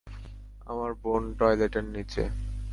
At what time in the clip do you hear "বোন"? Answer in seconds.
1.03-1.23